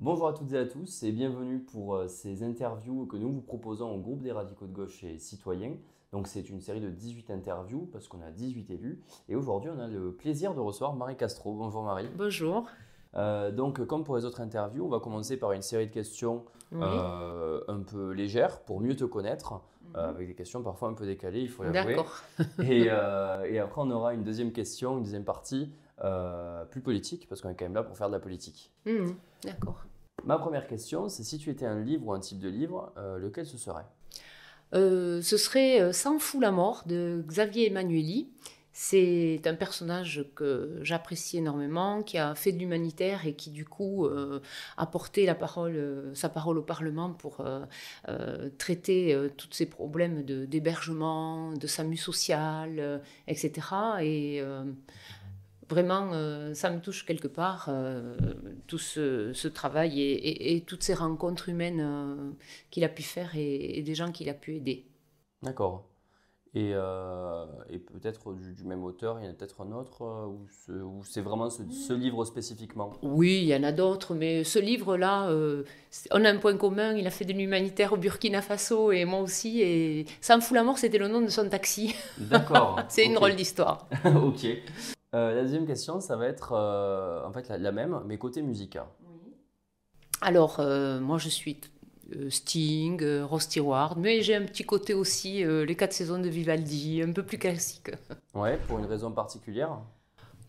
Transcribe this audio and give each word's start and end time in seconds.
Bonjour 0.00 0.26
à 0.26 0.32
toutes 0.32 0.52
et 0.52 0.58
à 0.58 0.66
tous 0.66 1.04
et 1.04 1.12
bienvenue 1.12 1.60
pour 1.60 1.94
euh, 1.94 2.08
ces 2.08 2.42
interviews 2.42 3.06
que 3.06 3.16
nous 3.16 3.30
vous 3.30 3.40
proposons 3.40 3.94
au 3.94 3.98
groupe 3.98 4.22
des 4.22 4.32
radicaux 4.32 4.66
de 4.66 4.72
gauche 4.72 5.04
et 5.04 5.18
citoyens. 5.18 5.76
Donc 6.10 6.26
c'est 6.26 6.50
une 6.50 6.60
série 6.60 6.80
de 6.80 6.90
18 6.90 7.30
interviews 7.30 7.88
parce 7.92 8.08
qu'on 8.08 8.20
a 8.20 8.32
18 8.32 8.70
élus 8.70 9.00
et 9.28 9.36
aujourd'hui 9.36 9.70
on 9.72 9.78
a 9.78 9.86
le 9.86 10.10
plaisir 10.12 10.52
de 10.52 10.58
recevoir 10.58 10.94
Marie 10.96 11.16
Castro. 11.16 11.54
Bonjour 11.54 11.84
Marie. 11.84 12.08
Bonjour. 12.16 12.66
Euh, 13.14 13.52
donc 13.52 13.86
comme 13.86 14.02
pour 14.02 14.16
les 14.16 14.24
autres 14.24 14.40
interviews, 14.40 14.84
on 14.84 14.88
va 14.88 14.98
commencer 14.98 15.36
par 15.36 15.52
une 15.52 15.62
série 15.62 15.86
de 15.86 15.92
questions 15.92 16.44
euh, 16.72 17.60
un 17.68 17.78
peu 17.78 18.10
légères 18.10 18.62
pour 18.62 18.80
mieux 18.80 18.96
te 18.96 19.04
connaître. 19.04 19.60
Mhm. 19.94 20.00
avec 20.00 20.26
des 20.26 20.34
questions 20.34 20.60
parfois 20.60 20.88
un 20.88 20.94
peu 20.94 21.06
décalées, 21.06 21.42
il 21.42 21.48
faut 21.48 21.62
l'avouer. 21.62 21.94
D'accord. 21.94 22.20
et, 22.58 22.86
et 22.86 23.58
après, 23.60 23.80
on 23.80 23.90
aura 23.92 24.12
une 24.12 24.24
deuxième 24.24 24.50
question, 24.50 24.96
une 24.96 25.04
deuxième 25.04 25.24
partie 25.24 25.72
euh, 26.02 26.64
plus 26.64 26.80
politique, 26.80 27.26
parce 27.28 27.40
qu'on 27.40 27.50
est 27.50 27.54
quand 27.54 27.64
même 27.66 27.74
là 27.74 27.82
pour 27.82 27.96
faire 27.96 28.08
de 28.08 28.14
la 28.14 28.20
politique. 28.20 28.72
Mhm, 28.86 29.14
D'accord. 29.44 29.84
Ma 30.24 30.38
première 30.38 30.66
question, 30.66 31.08
c'est 31.08 31.22
si 31.22 31.38
tu 31.38 31.50
étais 31.50 31.66
un 31.66 31.80
livre 31.80 32.06
ou 32.06 32.12
un 32.12 32.20
type 32.20 32.38
de 32.38 32.48
livre, 32.48 32.92
euh, 32.96 33.18
lequel 33.18 33.46
ce 33.46 33.58
serait? 33.58 33.84
Euh, 34.74 35.20
ce 35.22 35.36
serait 35.36 35.92
Sans 35.92 36.18
fou 36.18 36.40
la 36.40 36.50
mort 36.50 36.82
de 36.86 37.22
Xavier 37.28 37.66
Emmanueli. 37.68 38.28
C'est 38.76 39.40
un 39.46 39.54
personnage 39.54 40.26
que 40.34 40.80
j'apprécie 40.82 41.38
énormément, 41.38 42.02
qui 42.02 42.18
a 42.18 42.34
fait 42.34 42.50
de 42.50 42.58
l'humanitaire 42.58 43.24
et 43.24 43.34
qui 43.34 43.50
du 43.50 43.64
coup 43.64 44.04
euh, 44.06 44.40
a 44.76 44.86
porté 44.86 45.26
la 45.26 45.36
parole, 45.36 45.76
euh, 45.76 46.14
sa 46.16 46.28
parole 46.28 46.58
au 46.58 46.62
Parlement 46.62 47.12
pour 47.12 47.36
euh, 47.40 48.48
traiter 48.58 49.16
tous 49.36 49.52
ces 49.52 49.66
problèmes 49.66 50.24
de- 50.24 50.44
d'hébergement, 50.44 51.52
de, 51.52 51.68
SAMU 51.68 51.96
social, 51.96 53.00
etc. 53.28 53.68
Et 54.02 54.42
vraiment, 55.68 56.10
euh, 56.12 56.54
ça 56.54 56.70
me 56.70 56.80
touche 56.80 57.04
quelque 57.06 57.28
part, 57.28 57.66
euh, 57.68 58.16
tout 58.66 58.78
ce, 58.78 59.32
ce 59.32 59.48
travail 59.48 60.00
et, 60.00 60.12
et- 60.12 60.56
et 60.56 60.60
toutes 60.62 60.82
ces 60.82 60.94
rencontres 60.94 61.48
humaines 61.48 61.80
euh, 61.80 62.30
qu'il 62.70 62.84
a 62.84 62.88
pu 62.88 63.02
faire 63.02 63.34
et, 63.36 63.78
et 63.78 63.82
des 63.82 63.94
gens 63.94 64.12
qu'il 64.12 64.28
a 64.28 64.34
pu 64.34 64.56
aider. 64.56 64.84
D'accord. 65.42 65.86
Et, 66.56 66.72
peut-être 67.80 68.32
du, 68.34 68.52
du 68.52 68.62
même 68.64 68.84
auteur, 68.84 69.18
il 69.18 69.24
y 69.24 69.28
en 69.28 69.32
a 69.32 69.34
peut-être 69.34 69.60
un 69.60 69.72
autre, 69.72 70.02
ou 70.28 70.46
ce- 70.66 70.70
ou 70.70 71.02
c'est 71.04 71.20
vraiment 71.20 71.50
ce, 71.50 71.62
ce 71.68 71.92
livre 71.92 72.24
spécifiquement? 72.24 72.92
Oui, 73.02 73.40
il 73.42 73.48
y 73.48 73.56
en 73.56 73.64
a 73.64 73.72
d'autres, 73.72 74.14
mais 74.14 74.44
ce 74.44 74.60
livre-là, 74.60 75.28
on 76.12 76.24
a 76.24 76.30
un 76.30 76.36
point 76.36 76.56
commun. 76.56 76.94
Il 76.94 77.08
a 77.08 77.10
fait 77.10 77.24
de 77.24 77.32
l'humanitaire 77.32 77.92
au 77.92 77.96
Burkina 77.96 78.40
Faso 78.40 78.92
et 78.92 79.04
moi 79.04 79.18
aussi. 79.20 79.62
Et 79.62 80.06
la 80.52 80.62
mort, 80.62 80.78
c'était 80.78 80.98
le 80.98 81.08
nom 81.08 81.20
de 81.20 81.28
son 81.28 81.48
taxi. 81.48 81.94
D'accord. 82.18 82.78
C'est 82.88 83.04
une 83.06 83.14
drôle 83.14 83.34
d'histoire. 83.34 83.88
ok. 84.04 84.46
Euh, 85.14 85.32
la 85.32 85.42
deuxième 85.42 85.66
question, 85.66 86.00
ça 86.00 86.16
va 86.16 86.26
être 86.26 86.52
euh, 86.52 87.24
en 87.24 87.32
fait 87.32 87.48
la, 87.48 87.56
la 87.56 87.72
même, 87.72 88.02
mais 88.06 88.18
côté 88.18 88.42
musique. 88.42 88.78
Alors, 90.20 90.58
euh, 90.58 91.00
moi, 91.00 91.18
je 91.18 91.28
suis 91.28 91.60
euh, 92.16 92.30
Sting, 92.30 93.02
euh, 93.02 93.24
Ross 93.24 93.44
Stewart, 93.44 93.96
mais 93.96 94.22
j'ai 94.22 94.34
un 94.34 94.44
petit 94.44 94.64
côté 94.64 94.92
aussi, 94.92 95.44
euh, 95.44 95.64
les 95.64 95.76
quatre 95.76 95.92
saisons 95.92 96.18
de 96.18 96.28
Vivaldi, 96.28 97.02
un 97.02 97.12
peu 97.12 97.22
plus 97.22 97.38
classique. 97.38 97.90
Ouais, 98.34 98.58
pour 98.66 98.78
une 98.78 98.86
raison 98.86 99.12
particulière? 99.12 99.78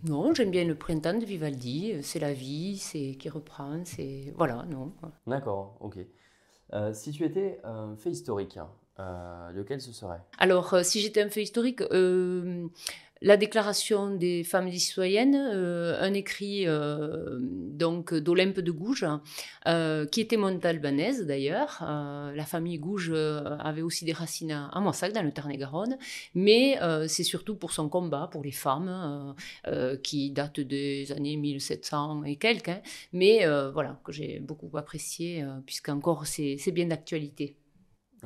Non, 0.04 0.34
j'aime 0.34 0.52
bien 0.52 0.66
le 0.66 0.76
printemps 0.76 1.18
de 1.18 1.26
Vivaldi, 1.26 2.02
c'est 2.04 2.20
la 2.20 2.34
vie, 2.34 2.78
c'est 2.78 3.16
qui 3.20 3.30
reprend, 3.30 3.82
c'est... 3.86 4.34
Voilà, 4.36 4.66
non. 4.70 4.92
D'accord, 5.28 5.78
ok. 5.80 5.98
Euh, 6.74 6.94
si 6.94 7.12
tu 7.12 7.24
étais 7.24 7.60
un 7.64 7.96
fait 7.96 8.12
historique, 8.12 8.60
euh, 9.00 9.52
lequel 9.52 9.82
ce 9.82 9.92
serait? 9.92 10.22
Alors, 10.38 10.74
euh, 10.74 10.84
si 10.84 11.02
j'étais 11.02 11.22
un 11.22 11.30
fait 11.30 11.44
historique, 11.44 11.82
euh, 11.82 12.68
la 13.26 13.38
déclaration 13.38 14.12
des 14.12 14.44
femmes 14.44 14.68
et 14.68 14.78
citoyennes, 14.78 15.36
euh, 15.36 16.00
un 16.00 16.14
écrit 16.14 16.68
euh, 16.68 17.40
d'Olympe 17.40 18.59
de 18.59 18.72
Gouges, 18.72 19.08
euh, 19.68 20.06
qui 20.06 20.22
était 20.22 20.38
montalbanaise 20.38 21.26
d'ailleurs. 21.26 21.80
La 21.81 22.46
famille 22.46 22.78
Gouges 22.78 23.12
avait 23.12 23.81
aussi 23.81 24.06
des 24.06 24.14
racines 24.14 24.52
à, 24.52 24.80
Moissac, 24.80 25.12
dans 25.12 25.23
le 25.23 25.31
Tarn-et-Garonne, 25.31 25.98
mais 26.36 26.78
c'est 27.08 27.23
surtout 27.23 27.56
pour 27.56 27.72
son 27.72 27.90
combat 27.90 28.30
pour 28.31 28.44
les 28.44 28.52
femmes, 28.52 29.36
qui 30.03 30.30
date 30.30 30.59
des 30.59 31.12
années 31.12 31.38
1700 31.38 32.24
et 32.25 32.36
quelques, 32.36 32.69
hein. 32.69 32.81
mais 33.12 33.46
voilà, 33.74 34.00
que 34.03 34.12
j'ai 34.12 34.40
beaucoup 34.40 34.69
apprécié, 34.78 35.44
puisqu'encore 35.66 36.28
c'est 36.28 36.72
bien 36.72 36.86
d'actualité. 36.86 37.56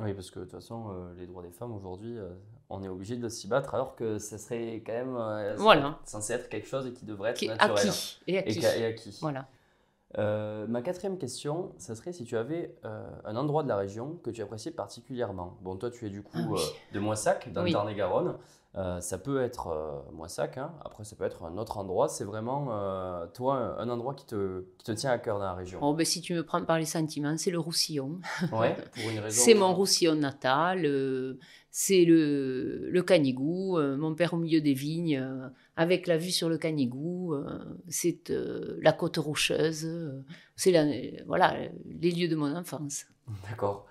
Oui, 0.02 0.14
parce 0.14 0.30
que 0.30 0.38
de 0.40 0.44
toute 0.44 0.52
façon, 0.54 0.86
euh, 0.90 1.12
les 1.18 1.26
droits 1.26 1.42
des 1.42 1.50
femmes 1.50 1.72
aujourd'hui, 1.72 2.16
euh, 2.18 2.30
on 2.70 2.82
est 2.82 2.88
obligé 2.88 3.16
de 3.16 3.28
s'y 3.28 3.48
battre, 3.48 3.74
alors 3.74 3.96
que 3.96 4.18
ça 4.18 4.38
serait 4.38 4.82
quand 4.86 4.92
même 4.92 5.16
euh, 5.16 5.54
Voilà. 5.58 5.98
censé 6.04 6.32
être 6.34 6.48
quelque 6.48 6.66
chose 6.68 6.92
qui 6.94 7.04
devrait 7.04 7.30
être 7.30 7.38
Qui, 7.38 7.48
naturel. 7.48 7.72
acquis 7.88 8.18
et 8.26 8.38
acquis. 8.38 8.58
et 8.64 8.84
acquis. 8.86 9.18
Voilà. 9.20 9.46
Euh, 10.18 10.66
ma 10.66 10.82
quatrième 10.82 11.18
question, 11.18 11.72
ça 11.78 11.94
serait 11.94 12.12
si 12.12 12.24
tu 12.24 12.36
avais 12.36 12.74
euh, 12.84 13.08
un 13.24 13.36
endroit 13.36 13.62
de 13.62 13.68
la 13.68 13.76
région 13.76 14.18
que 14.24 14.30
tu 14.30 14.42
appréciais 14.42 14.72
particulièrement. 14.72 15.56
Bon, 15.62 15.76
toi, 15.76 15.90
tu 15.90 16.06
es 16.06 16.10
du 16.10 16.22
coup 16.22 16.30
Ah 16.34 16.46
oui. 16.48 16.58
euh, 16.60 16.94
de 16.94 17.00
Moissac, 17.00 17.52
dans 17.52 17.62
le. 17.62 17.70
Tarn-et-Garonne. 17.70 18.36
Ça 19.00 19.18
peut 19.18 19.42
être 19.42 20.04
Moissac, 20.12 20.56
hein. 20.56 20.70
après 20.84 21.02
ça 21.02 21.16
peut 21.16 21.24
être 21.24 21.42
un 21.44 21.58
autre 21.58 21.78
endroit. 21.78 22.06
C'est 22.08 22.22
vraiment, 22.24 22.66
toi, 23.34 23.76
un 23.80 23.88
endroit 23.88 24.14
qui 24.14 24.26
te, 24.26 24.64
qui 24.78 24.84
te 24.84 24.92
tient 24.92 25.10
à 25.10 25.18
cœur 25.18 25.38
dans 25.40 25.44
la 25.44 25.54
région. 25.54 25.80
Oh, 25.82 25.92
ben, 25.92 26.06
si 26.06 26.20
tu 26.20 26.34
me 26.34 26.44
prends 26.44 26.64
par 26.64 26.78
les 26.78 26.84
sentiments, 26.84 27.36
c'est 27.36 27.50
le 27.50 27.58
Roussillon. 27.58 28.20
Ouais, 28.52 28.76
pour 28.94 29.10
une 29.10 29.18
raison. 29.18 29.42
C'est 29.44 29.54
mon 29.54 29.74
Roussillon 29.74 30.14
natal, 30.14 30.86
c'est 31.70 32.04
le, 32.04 32.90
le 32.90 33.02
Canigou, 33.02 33.78
euh, 33.78 33.96
mon 33.96 34.14
père 34.14 34.34
au 34.34 34.36
milieu 34.36 34.60
des 34.60 34.74
vignes, 34.74 35.18
euh, 35.18 35.48
avec 35.76 36.06
la 36.06 36.16
vue 36.16 36.30
sur 36.30 36.48
le 36.48 36.58
Canigou, 36.58 37.34
euh, 37.34 37.44
c'est 37.88 38.32
la 38.82 38.92
côte 38.92 39.16
rocheuse, 39.18 39.88
c'est 40.56 41.22
voilà, 41.26 41.56
les 41.86 42.10
lieux 42.10 42.28
de 42.28 42.36
mon 42.36 42.54
enfance. 42.56 43.04
D'accord. 43.48 43.86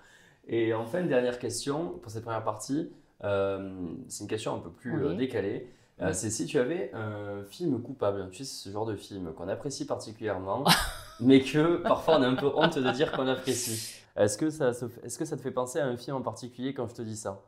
Et 0.46 0.74
enfin, 0.74 1.02
dernière 1.04 1.38
question 1.38 1.98
pour 2.02 2.10
cette 2.10 2.24
première 2.24 2.44
partie. 2.44 2.90
c'est 3.22 4.22
une 4.24 4.28
question 4.28 4.56
un 4.56 4.58
peu 4.58 4.70
plus 4.70 5.06
Oui. 5.06 5.16
décalée. 5.16 5.68
Oui. 6.00 6.08
c'est 6.12 6.30
si 6.30 6.46
tu 6.46 6.58
avais 6.58 6.90
un 6.94 7.42
film 7.44 7.80
coupable, 7.82 8.28
tu 8.30 8.38
sais, 8.38 8.44
ce 8.44 8.70
genre 8.70 8.86
de 8.86 8.96
film 8.96 9.32
qu'on 9.34 9.48
apprécie 9.48 9.86
particulièrement, 9.86 10.64
mais 11.20 11.42
que 11.42 11.76
parfois 11.82 12.18
on 12.18 12.22
a 12.22 12.28
un 12.28 12.34
peu 12.36 12.50
honte 12.54 12.78
de 12.78 12.90
dire 12.92 13.12
qu'on 13.12 13.26
apprécie. 13.26 13.96
Est-ce 14.16 14.36
que, 14.36 14.50
ça 14.50 14.70
est-ce 15.04 15.18
que 15.18 15.24
ça 15.24 15.36
te 15.36 15.42
fait 15.42 15.50
penser 15.50 15.78
à 15.78 15.86
un 15.86 15.96
film 15.96 16.16
en 16.16 16.22
particulier 16.22 16.74
quand 16.74 16.88
je 16.88 16.94
te 16.94 17.02
dis 17.02 17.16
ça? 17.16 17.42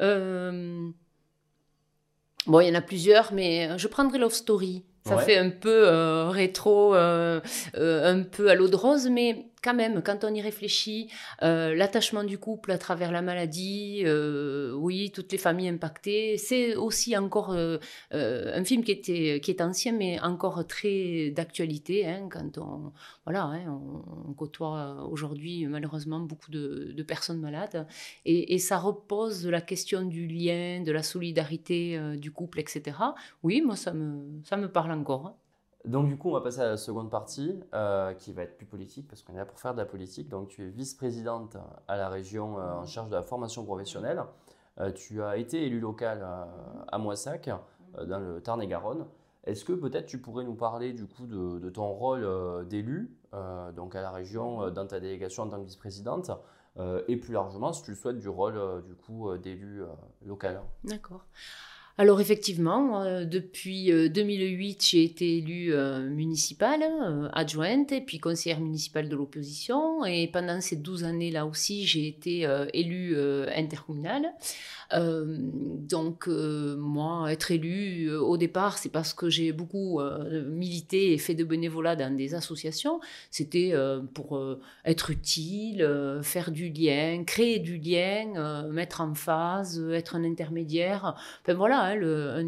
Euh, 0.00 0.90
Bon, 2.46 2.60
il 2.60 2.68
y 2.68 2.70
en 2.70 2.74
a 2.74 2.80
plusieurs, 2.80 3.32
mais 3.34 3.76
je 3.78 3.88
prendrai 3.88 4.18
Love 4.18 4.32
Story. 4.32 4.84
Ça 5.04 5.16
Ouais. 5.16 5.24
fait 5.24 5.36
un 5.38 5.50
peu 5.50 5.86
euh, 5.88 6.28
rétro, 6.30 6.94
euh, 6.94 7.40
euh, 7.76 8.12
un 8.14 8.22
peu 8.22 8.50
à 8.50 8.54
l'eau 8.54 8.68
de 8.68 8.76
rose, 8.76 9.08
mais 9.10 9.46
quand 9.62 9.74
même, 9.74 10.02
quand 10.02 10.24
on 10.24 10.34
y 10.34 10.40
réfléchit, 10.40 11.10
euh, 11.42 11.74
l'attachement 11.74 12.24
du 12.24 12.38
couple 12.38 12.72
à 12.72 12.78
travers 12.78 13.12
la 13.12 13.22
maladie, 13.22 14.02
euh, 14.04 14.72
oui, 14.72 15.10
toutes 15.10 15.32
les 15.32 15.38
familles 15.38 15.68
impactées, 15.68 16.36
c'est 16.38 16.76
aussi 16.76 17.16
encore 17.16 17.52
euh, 17.52 17.78
un 18.10 18.64
film 18.64 18.84
qui, 18.84 18.92
était, 18.92 19.40
qui 19.42 19.50
est 19.50 19.60
ancien, 19.60 19.92
mais 19.92 20.20
encore 20.20 20.66
très 20.66 21.30
d'actualité, 21.30 22.06
hein, 22.06 22.28
quand 22.30 22.58
on, 22.58 22.92
voilà, 23.24 23.44
hein, 23.44 23.80
on, 24.26 24.32
côtoie 24.34 25.08
aujourd'hui 25.10 25.66
malheureusement 25.66 26.20
beaucoup 26.20 26.50
de, 26.50 26.94
personnes 27.06 27.40
malades, 27.40 27.86
et, 28.24 28.58
ça 28.58 28.78
repose 28.78 29.46
la 29.46 29.60
question 29.60 30.02
du 30.02 30.26
lien, 30.26 30.82
de 30.82 30.92
la 30.92 31.02
solidarité 31.02 31.98
du 32.16 32.30
couple, 32.30 32.60
etc. 32.60 32.96
Oui, 33.42 33.62
moi, 33.62 33.76
ça 33.76 33.92
me, 33.92 34.42
ça 34.44 34.56
me 34.56 34.70
parle 34.70 34.92
encore. 34.92 35.26
hein. 35.28 35.47
Donc 35.84 36.08
du 36.08 36.18
coup, 36.18 36.28
on 36.28 36.32
va 36.32 36.40
passer 36.40 36.60
à 36.60 36.66
la 36.66 36.76
seconde 36.76 37.08
partie, 37.10 37.60
euh, 37.72 38.12
qui 38.12 38.32
va 38.32 38.42
être 38.42 38.56
plus 38.56 38.66
politique, 38.66 39.06
parce 39.08 39.22
qu'on 39.22 39.34
est 39.34 39.38
là 39.38 39.46
pour 39.46 39.60
faire 39.60 39.74
de 39.74 39.78
la 39.78 39.86
politique. 39.86 40.28
Donc 40.28 40.48
tu 40.48 40.66
es 40.66 40.68
vice-présidente 40.68 41.56
à 41.86 41.96
la 41.96 42.08
région 42.08 42.58
euh, 42.58 42.74
en 42.74 42.86
charge 42.86 43.10
de 43.10 43.14
la 43.14 43.22
formation 43.22 43.64
professionnelle. 43.64 44.22
Euh, 44.80 44.90
tu 44.92 45.22
as 45.22 45.36
été 45.36 45.64
élu 45.64 45.80
local 45.80 46.20
euh, 46.22 46.44
à 46.88 46.98
Moissac, 46.98 47.48
dans 48.06 48.18
le 48.18 48.40
Tarn-et-Garonne. 48.40 49.06
Est-ce 49.44 49.64
que 49.64 49.72
peut-être 49.72 50.06
tu 50.06 50.18
pourrais 50.18 50.44
nous 50.44 50.54
parler 50.56 50.92
du 50.92 51.06
coup 51.06 51.26
de, 51.26 51.58
de 51.58 51.70
ton 51.70 51.88
rôle 51.88 52.66
d'élu, 52.68 53.16
donc 53.74 53.96
à 53.96 54.02
la 54.02 54.10
région, 54.10 54.68
dans 54.70 54.86
ta 54.86 55.00
délégation 55.00 55.44
en 55.44 55.48
tant 55.48 55.58
que 55.58 55.64
vice-présidente, 55.64 56.30
et 57.08 57.16
plus 57.16 57.32
largement, 57.32 57.72
si 57.72 57.82
tu 57.82 57.92
le 57.92 57.96
souhaites, 57.96 58.18
du 58.18 58.28
rôle 58.28 58.82
du 58.84 58.94
coup 58.94 59.34
d'élu 59.38 59.82
local? 60.26 60.60
D'accord. 60.84 61.24
Alors 62.00 62.20
effectivement, 62.20 63.02
euh, 63.02 63.24
depuis 63.24 63.90
euh, 63.90 64.08
2008, 64.08 64.86
j'ai 64.88 65.02
été 65.02 65.38
élue 65.38 65.74
euh, 65.74 66.08
municipale, 66.08 66.84
euh, 66.84 67.28
adjointe, 67.32 67.90
et 67.90 68.00
puis 68.00 68.20
conseillère 68.20 68.60
municipale 68.60 69.08
de 69.08 69.16
l'opposition. 69.16 70.04
Et 70.04 70.28
pendant 70.28 70.60
ces 70.60 70.76
12 70.76 71.02
années-là 71.02 71.44
aussi, 71.44 71.88
j'ai 71.88 72.06
été 72.06 72.46
euh, 72.46 72.66
élue 72.72 73.16
euh, 73.16 73.48
intercommunale. 73.52 74.32
Euh, 74.94 75.36
donc 75.38 76.28
euh, 76.28 76.76
moi, 76.76 77.30
être 77.30 77.50
élue 77.50 78.08
euh, 78.10 78.20
au 78.20 78.36
départ, 78.36 78.78
c'est 78.78 78.88
parce 78.88 79.12
que 79.12 79.28
j'ai 79.28 79.52
beaucoup 79.52 80.00
euh, 80.00 80.44
milité 80.48 81.12
et 81.12 81.18
fait 81.18 81.34
de 81.34 81.44
bénévolat 81.44 81.96
dans 81.96 82.16
des 82.16 82.34
associations. 82.34 83.00
C'était 83.30 83.70
euh, 83.72 84.00
pour 84.14 84.36
euh, 84.36 84.60
être 84.84 85.10
utile, 85.10 85.82
euh, 85.82 86.22
faire 86.22 86.50
du 86.50 86.70
lien, 86.70 87.24
créer 87.24 87.58
du 87.58 87.76
lien, 87.76 88.34
euh, 88.36 88.70
mettre 88.70 89.00
en 89.00 89.14
phase, 89.14 89.78
euh, 89.80 89.92
être 89.92 90.16
un 90.16 90.24
intermédiaire. 90.24 91.16
Enfin 91.42 91.54
voilà, 91.54 91.87
hein, 91.96 92.44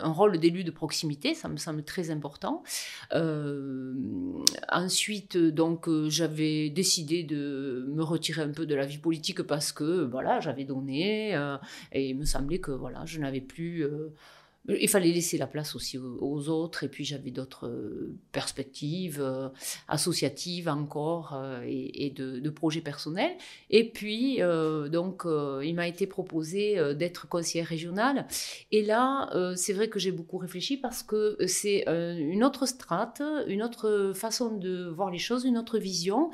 un, 0.00 0.10
rôle 0.10 0.38
d'élu 0.38 0.64
de 0.64 0.70
proximité, 0.70 1.34
ça 1.34 1.48
me 1.48 1.56
semble 1.56 1.82
très 1.82 2.10
important. 2.10 2.62
ensuite, 4.70 5.36
donc, 5.36 5.88
j'avais 6.08 6.70
décidé 6.70 7.22
de 7.24 7.86
me 7.88 8.02
retirer 8.02 8.42
un 8.42 8.50
peu 8.50 8.66
de 8.66 8.74
la 8.74 8.86
vie 8.86 8.98
politique 8.98 9.42
parce 9.42 9.72
que 9.72 10.04
voilà, 10.04 10.40
j'avais 10.40 10.64
donné 10.64 11.34
et 11.92 12.08
il 12.08 12.16
me 12.16 12.24
semblait 12.24 12.58
que 12.58 12.70
voilà, 12.72 13.04
je 13.04 13.20
n'avais 13.20 13.40
plus 13.40 13.86
il 14.68 14.88
fallait 14.88 15.10
laisser 15.10 15.38
la 15.38 15.48
place 15.48 15.74
aussi 15.74 15.98
aux, 15.98 16.48
autres, 16.48 16.84
et 16.84 16.88
puis 16.88 17.04
j'avais 17.04 17.32
d'autres 17.32 17.66
euh, 17.66 18.14
perspectives 18.30 19.20
euh, 19.20 19.48
associatives 19.88 20.68
encore 20.68 21.34
euh, 21.34 21.62
et, 21.66 22.10
de, 22.10 22.48
projets 22.50 22.80
personnels. 22.80 23.32
Et 23.70 23.90
puis, 23.90 24.40
donc, 24.90 25.22
il 25.24 25.74
m'a 25.74 25.88
été 25.88 26.06
proposé 26.06 26.94
d'être 26.94 27.26
conseillère 27.26 27.66
régionale. 27.66 28.26
Et 28.70 28.82
là, 28.82 29.30
c'est 29.56 29.72
vrai 29.72 29.88
que 29.88 29.98
j'ai 29.98 30.12
beaucoup 30.12 30.36
réfléchi 30.36 30.76
parce 30.76 31.02
que 31.02 31.38
c'est 31.46 31.86
une 31.88 32.44
autre 32.44 32.66
strate, 32.66 33.22
une 33.46 33.62
autre 33.62 34.12
façon 34.14 34.58
de 34.58 34.90
voir 34.90 35.10
les 35.10 35.18
choses, 35.18 35.46
une 35.46 35.56
autre 35.56 35.78
vision, 35.78 36.30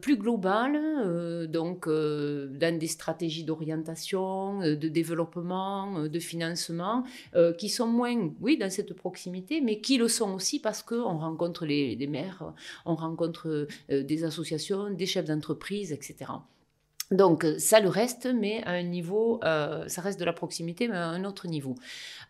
plus 0.00 0.16
globale, 0.16 1.48
donc 1.50 1.88
dans 1.88 2.78
des 2.78 2.86
stratégies 2.86 3.42
d'orientation, 3.42 4.60
de 4.60 4.88
développement, 4.88 6.06
de 6.06 6.18
financement 6.20 7.04
qui 7.52 7.68
sont 7.68 7.86
moins, 7.86 8.30
oui, 8.40 8.56
dans 8.58 8.70
cette 8.70 8.94
proximité, 8.94 9.60
mais 9.60 9.80
qui 9.80 9.98
le 9.98 10.08
sont 10.08 10.32
aussi 10.34 10.60
parce 10.60 10.82
qu'on 10.82 11.18
rencontre 11.18 11.66
les, 11.66 12.06
maires, 12.06 12.52
on 12.84 12.94
rencontre 12.94 13.66
euh, 13.90 14.02
des 14.02 14.24
associations, 14.24 14.90
des 14.90 15.06
chefs 15.06 15.26
d'entreprise, 15.26 15.92
etc. 15.92 16.32
Donc 17.10 17.44
ça 17.58 17.80
le 17.80 17.88
reste, 17.88 18.28
mais 18.32 18.62
à 18.64 18.70
un 18.70 18.84
niveau, 18.84 19.40
euh, 19.42 19.88
ça 19.88 20.00
reste 20.00 20.20
de 20.20 20.24
la 20.24 20.32
proximité, 20.32 20.86
mais 20.86 20.96
à 20.96 21.08
un 21.08 21.24
autre 21.24 21.48
niveau. 21.48 21.74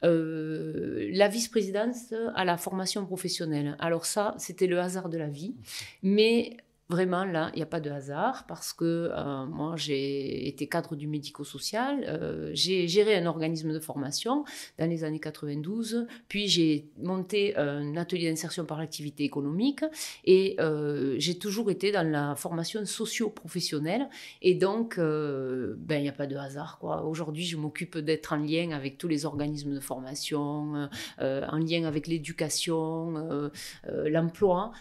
Euh, 0.05 1.11
la 1.12 1.28
vice-présidence 1.28 2.14
à 2.34 2.46
la 2.46 2.56
formation 2.56 3.05
professionnelle. 3.05 3.76
Alors 3.78 4.06
ça, 4.06 4.34
c'était 4.38 4.67
le 4.67 4.81
hasard 4.81 5.11
de 5.11 5.19
la 5.19 5.28
vie, 5.28 5.55
mais 6.02 6.56
Vraiment, 6.91 7.25
là, 7.25 7.53
il 7.55 7.59
n'y 7.59 7.63
a 7.63 7.67
pas 7.67 7.79
de 7.79 7.89
hasard 7.89 8.47
parce 8.49 8.73
que 8.73 9.13
euh, 9.13 9.47
moi, 9.47 9.77
j'ai 9.77 10.49
été 10.49 10.67
cadre 10.67 10.97
du 10.97 11.07
médico-social, 11.07 12.05
euh, 12.09 12.51
j'ai 12.53 12.89
géré 12.89 13.15
un 13.15 13.27
organisme 13.27 13.73
de 13.73 13.79
formation 13.79 14.45
dans 14.77 14.91
les 14.91 15.05
années 15.05 15.21
92, 15.21 16.09
puis 16.27 16.49
j'ai 16.49 16.91
monté 17.01 17.57
un 17.57 17.97
atelier 17.97 18.29
d'insertion 18.29 18.65
par 18.65 18.79
l'activité 18.79 19.23
économique 19.23 19.85
et 20.25 20.57
euh, 20.59 21.15
j'ai 21.19 21.39
toujours 21.39 21.71
été 21.71 21.93
dans 21.93 22.03
la 22.03 22.35
formation 22.35 22.85
socio-professionnelle. 22.85 24.09
Et 24.43 24.57
donc, 24.57 24.99
ben, 24.99 25.97
il 25.97 26.03
n'y 26.03 26.09
a 26.09 26.13
pas 26.13 26.27
de 26.27 26.35
hasard. 26.35 26.81
Aujourd'hui, 27.05 27.45
je 27.45 27.57
m'occupe 27.57 27.99
d'être 27.99 28.33
en 28.33 28.39
lien 28.39 28.73
avec 28.73 28.99
tous 28.99 29.07
les 29.07 29.27
organismes 29.27 29.75
de 29.75 29.81
formation, 29.81 30.89
en 31.21 31.57
lien 31.57 31.85
avec 31.85 32.09
l'éducation, 32.09 33.51
l'emploi. 33.87 34.73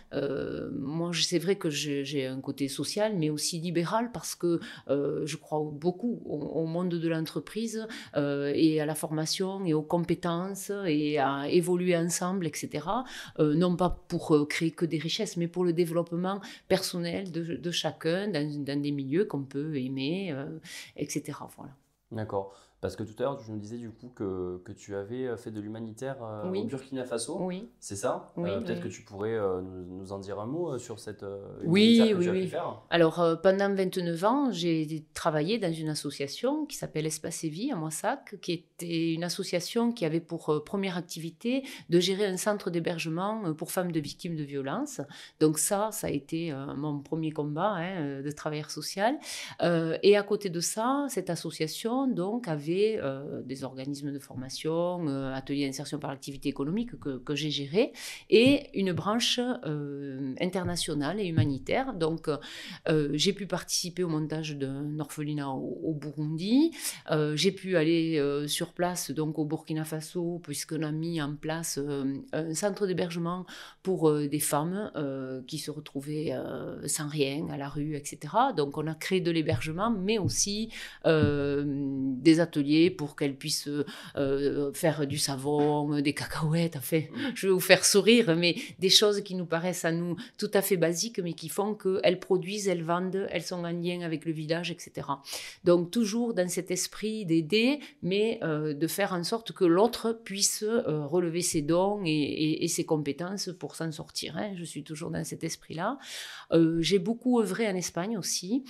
moi, 0.71 1.11
c'est 1.13 1.37
vrai 1.37 1.55
que 1.55 1.69
je 1.69 1.98
j'ai 2.03 2.25
un 2.25 2.41
côté 2.41 2.67
social, 2.67 3.15
mais 3.17 3.29
aussi 3.29 3.59
libéral, 3.59 4.11
parce 4.11 4.35
que 4.35 4.59
euh, 4.89 5.25
je 5.25 5.37
crois 5.37 5.61
beaucoup 5.71 6.21
au, 6.25 6.65
monde 6.65 6.89
de 6.89 7.07
l'entreprise 7.07 7.87
euh, 8.15 8.51
et 8.55 8.81
à 8.81 8.85
la 8.85 8.95
formation 8.95 9.65
et 9.65 9.73
aux 9.73 9.81
compétences 9.81 10.71
et 10.85 11.17
à 11.19 11.47
évoluer 11.49 11.95
ensemble, 11.97 12.45
etc. 12.47 12.85
Euh, 13.39 13.55
non 13.55 13.75
pas 13.75 13.89
pour 14.07 14.47
créer 14.47 14.71
que 14.71 14.85
des 14.85 14.97
richesses, 14.99 15.37
mais 15.37 15.47
pour 15.47 15.63
le 15.63 15.73
développement 15.73 16.41
personnel 16.67 17.31
de, 17.31 17.71
chacun 17.71 18.27
dans, 18.27 18.63
dans, 18.63 18.81
des 18.81 18.91
milieux 18.91 19.25
qu'on 19.25 19.43
peut 19.43 19.77
aimer, 19.77 20.35
etc. 20.95 21.37
Voilà. 21.55 21.73
D'accord. 22.11 22.68
Parce 22.81 22.95
que 22.95 23.03
tout 23.03 23.15
à 23.19 23.23
l'heure, 23.23 23.37
tu 23.37 23.51
nous 23.51 23.59
disais 23.59 23.77
du 23.77 23.89
coup 23.89 24.09
que, 24.15 24.61
que 24.63 24.71
tu 24.71 24.95
avais 24.95 25.27
euh, 25.27 25.35
fait 25.35 25.51
de 25.51 25.59
l'humanitaire 25.59 26.15
euh, 26.23 26.49
au 26.49 26.63
Burkina 26.63 27.03
Faso. 27.03 27.37
Oui. 27.41 27.67
C'est 27.81 27.97
ça? 27.97 28.31
Oui, 28.37 28.49
euh, 28.49 28.61
Peut-être 28.61 28.81
que 28.81 28.87
tu 28.87 29.01
pourrais 29.01 29.37
nous, 29.61 30.13
en 30.13 30.19
dire 30.19 30.39
un 30.39 30.45
mot 30.45 30.77
sur 30.77 30.99
cette 30.99 31.25
oui, 31.65 31.97
que 32.13 32.23
tu 32.23 32.29
as 32.29 32.31
pu 32.31 32.47
faire? 32.47 32.81
Alors, 32.89 33.21
pendant 33.43 33.73
29 33.73 34.23
ans, 34.23 34.51
j'ai 34.51 35.05
travaillé 35.13 35.59
dans 35.59 35.73
une 35.73 35.89
association 35.89 36.65
qui 36.65 36.77
s'appelle 36.77 37.05
Espace 37.05 37.43
et 37.43 37.49
Vie 37.49 37.71
à 37.71 37.75
Moissac, 37.75 38.39
qui 38.41 38.53
était 38.53 39.13
une 39.13 39.25
association 39.25 39.91
qui 39.91 40.05
avait 40.05 40.21
pour 40.21 40.63
première 40.63 40.95
activité 40.95 41.63
de 41.89 41.99
gérer 41.99 42.25
un 42.25 42.37
centre 42.37 42.69
d'hébergement 42.69 43.53
pour 43.55 43.71
femmes 43.71 43.91
de 43.91 43.99
victimes 43.99 44.37
de 44.37 44.43
violences. 44.43 45.01
Donc 45.41 45.59
ça, 45.59 45.89
ça 45.91 46.07
a 46.07 46.11
été 46.11 46.53
mon 46.77 46.99
premier 46.99 47.31
combat 47.31 47.73
hein, 47.75 48.21
de 48.21 48.31
travailleur 48.31 48.71
social. 48.71 49.17
et 49.61 50.17
à 50.17 50.23
côté 50.23 50.49
de 50.49 50.59
ça, 50.61 51.05
cette 51.09 51.29
association 51.29 52.07
donc 52.07 52.47
avait 52.47 52.68
euh, 52.69 53.41
des 53.43 53.63
organismes 53.63 54.11
de 54.11 54.19
formation, 54.19 55.07
euh, 55.07 55.33
ateliers 55.33 55.65
d'insertion 55.65 55.99
par 55.99 56.11
l'activité 56.11 56.49
économique 56.49 56.91
que, 56.99 57.35
j'ai 57.35 57.49
géré, 57.49 57.93
et 58.29 58.69
une 58.73 58.93
branche 58.93 59.39
euh, 59.39 60.33
internationale 60.41 61.19
et 61.19 61.25
humanitaire. 61.25 61.93
Donc, 61.93 62.29
j'ai 63.13 63.33
pu 63.33 63.47
participer 63.47 64.03
au 64.03 64.09
montage 64.09 64.57
d'un 64.57 64.99
orphelinat 64.99 65.49
au, 65.49 65.93
Burundi. 65.93 66.71
j'ai 67.35 67.51
pu 67.51 67.75
aller 67.75 68.21
sur 68.47 68.73
place, 68.73 69.11
donc 69.11 69.37
au 69.39 69.45
Burkina 69.45 69.83
Faso, 69.83 70.39
puisqu'on 70.43 70.83
a 70.83 70.91
mis 70.91 71.21
en 71.21 71.35
place 71.35 71.79
un 72.33 72.53
centre 72.53 72.87
d'hébergement 72.87 73.45
pour 73.83 74.11
des 74.11 74.39
femmes 74.39 74.91
qui 75.47 75.57
se 75.57 75.71
retrouvaient 75.71 76.33
sans 76.85 77.07
rien 77.07 77.47
à 77.49 77.57
la 77.57 77.69
rue, 77.69 77.95
etc. 77.95 78.33
Donc, 78.55 78.77
on 78.77 78.87
a 78.87 78.95
créé 78.95 79.21
de 79.21 79.31
l'hébergement, 79.31 79.91
mais 79.91 80.17
aussi 80.17 80.69
des 81.05 82.39
ateliers 82.39 82.58
pour 82.89 83.15
qu'elles 83.15 83.35
puissent 83.35 83.69
euh, 84.15 84.71
faire 84.73 85.07
du 85.07 85.17
savon, 85.17 85.99
des 86.01 86.13
cacahuètes. 86.13 86.75
Enfin, 86.75 87.01
je 87.35 87.47
vais 87.47 87.53
vous 87.53 87.59
faire 87.59 87.85
sourire, 87.85 88.35
mais 88.35 88.55
des 88.79 88.89
choses 88.89 89.21
qui 89.21 89.35
nous 89.35 89.45
paraissent 89.45 89.85
à 89.85 89.91
nous 89.91 90.15
tout 90.37 90.51
à 90.53 90.61
fait 90.61 90.77
basiques, 90.77 91.19
mais 91.19 91.33
qui 91.33 91.49
font 91.49 91.75
qu'elles 91.75 92.19
produisent, 92.19 92.67
elles 92.67 92.83
vendent, 92.83 93.27
elles 93.31 93.43
sont 93.43 93.63
en 93.63 93.71
lien 93.71 94.01
avec 94.01 94.25
le 94.25 94.31
village, 94.31 94.71
etc. 94.71 95.07
Donc 95.63 95.91
toujours 95.91 96.33
dans 96.33 96.47
cet 96.47 96.71
esprit 96.71 97.25
d'aider, 97.25 97.79
mais 98.01 98.39
euh, 98.43 98.73
de 98.73 98.87
faire 98.87 99.13
en 99.13 99.23
sorte 99.23 99.51
que 99.51 99.65
l'autre 99.65 100.19
puisse 100.23 100.63
euh, 100.63 101.05
relever 101.05 101.41
ses 101.41 101.61
dons 101.61 102.01
et, 102.05 102.67
ses 102.69 102.85
compétences 102.85 103.49
pour 103.57 103.75
s'en 103.75 103.91
sortir. 103.91 104.37
Hein. 104.37 104.51
Je 104.55 104.63
suis 104.63 104.83
toujours 104.83 105.09
dans 105.09 105.23
cet 105.23 105.43
esprit-là. 105.43 105.97
J'ai 106.79 106.99
beaucoup 106.99 107.39
œuvré 107.39 107.67
en 107.67 107.75
Espagne 107.75 108.17
aussi 108.17 108.63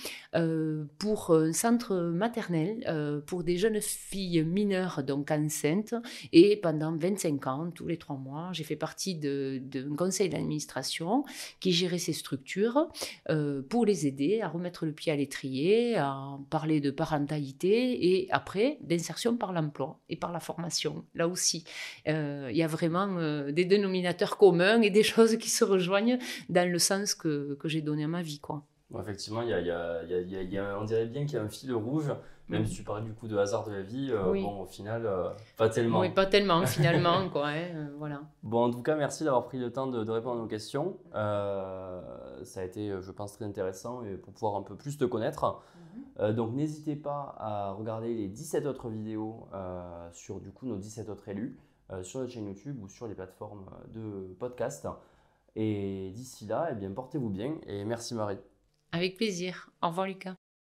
pour 0.98 1.34
un 1.34 1.52
centre 1.52 1.96
maternel 1.96 3.22
pour 3.26 3.44
des 3.44 3.56
jeunes 3.56 3.79
fille 3.80 4.42
mineure, 4.44 5.02
donc 5.02 5.30
enceinte, 5.30 5.94
et 6.32 6.56
pendant 6.56 6.96
25 6.96 7.46
ans, 7.46 7.70
tous 7.70 7.86
les 7.86 7.96
trois 7.96 8.16
mois, 8.16 8.50
j'ai 8.52 8.64
fait 8.64 8.76
partie 8.76 9.14
d'un 9.14 9.96
conseil 9.96 10.28
d'administration 10.28 11.24
qui 11.60 11.72
gérait 11.72 11.98
ces 11.98 12.12
structures 12.12 12.88
euh, 13.28 13.62
pour 13.62 13.86
les 13.86 14.06
aider 14.06 14.40
à 14.40 14.48
remettre 14.48 14.86
le 14.86 14.92
pied 14.92 15.12
à 15.12 15.16
l'étrier, 15.16 15.96
à 15.96 16.38
parler 16.50 16.80
de 16.80 16.90
parentalité 16.90 18.12
et 18.12 18.28
après 18.30 18.78
d'insertion 18.82 19.36
par 19.36 19.52
l'emploi 19.52 20.00
et 20.08 20.16
par 20.16 20.32
la 20.32 20.40
formation. 20.40 21.04
Là 21.14 21.28
aussi, 21.28 21.64
euh, 22.08 22.48
il 22.50 22.56
y 22.56 22.62
a 22.62 22.66
vraiment 22.66 23.16
euh, 23.18 23.52
des 23.52 23.64
dénominateurs 23.64 24.36
communs 24.36 24.80
et 24.82 24.90
des 24.90 25.02
choses 25.12 25.36
qui 25.36 25.50
se 25.50 25.64
rejoignent 25.64 26.18
dans 26.48 26.70
le 26.70 26.78
sens 26.78 27.14
que, 27.14 27.56
que 27.60 27.68
j'ai 27.68 27.82
donné 27.82 28.04
à 28.04 28.08
ma 28.08 28.22
vie. 28.22 28.40
Quoi. 28.40 28.64
Effectivement, 28.98 29.42
y 29.42 29.52
a, 29.52 29.60
y 29.60 29.70
a, 29.70 30.02
y 30.02 30.58
a, 30.58 30.78
on 30.78 30.84
dirait 30.84 31.06
bien 31.06 31.24
qu'il 31.24 31.34
y 31.34 31.38
a 31.38 31.42
un 31.42 31.48
fil 31.48 31.72
rouge 31.72 32.12
même 32.50 32.66
si 32.66 32.74
tu 32.74 32.82
parles 32.82 33.04
du 33.04 33.12
coup 33.12 33.28
de 33.28 33.36
hasard 33.36 33.64
de 33.64 33.72
la 33.72 33.82
vie, 33.82 34.08
euh, 34.10 34.24
bon, 34.24 34.62
au 34.62 34.66
final, 34.66 35.06
euh, 35.06 35.30
pas 35.56 35.68
tellement. 35.68 36.00
Oui, 36.00 36.10
pas 36.10 36.26
tellement, 36.26 36.66
finalement, 36.66 37.28
quoi. 37.30 37.48
Hein, 37.48 37.68
euh, 37.74 37.86
voilà. 37.98 38.22
Bon, 38.42 38.64
en 38.64 38.70
tout 38.70 38.82
cas, 38.82 38.96
merci 38.96 39.24
d'avoir 39.24 39.44
pris 39.44 39.58
le 39.58 39.72
temps 39.72 39.86
de, 39.86 40.10
répondre 40.10 40.38
à 40.38 40.42
nos 40.42 40.48
questions. 40.48 40.98
ça 41.12 42.60
a 42.60 42.64
été, 42.64 42.92
je 43.00 43.10
pense, 43.12 43.34
très 43.34 43.44
intéressant 43.44 44.04
et 44.04 44.16
pour 44.16 44.32
pouvoir 44.32 44.56
un 44.56 44.62
peu 44.62 44.76
plus 44.76 44.98
te 44.98 45.04
connaître. 45.04 45.60
Mhm. 46.18 46.32
donc, 46.32 46.52
n'hésitez 46.52 46.96
pas 46.96 47.36
à 47.38 47.72
regarder 47.72 48.14
les 48.14 48.28
17 48.28 48.66
autres 48.66 48.88
vidéos 48.88 49.46
sur, 50.12 50.40
du 50.40 50.50
coup, 50.50 50.66
nos 50.66 50.76
17 50.76 51.08
autres 51.08 51.28
élus 51.28 51.58
sur 52.02 52.20
notre 52.20 52.32
chaîne 52.32 52.46
YouTube 52.46 52.82
ou 52.82 52.88
sur 52.88 53.06
les 53.06 53.14
plateformes 53.14 53.66
de 53.94 54.34
podcast. 54.38 54.86
Et 55.56 56.10
d'ici 56.14 56.46
là, 56.46 56.68
eh 56.70 56.74
bien, 56.74 56.90
portez-vous 56.92 57.30
bien 57.30 57.54
et 57.66 57.84
merci 57.84 58.14
Marie. 58.14 58.38
Avec 58.92 59.16
plaisir. 59.16 59.70
Au 59.82 59.88
revoir 59.88 60.06
Lucas. 60.06 60.39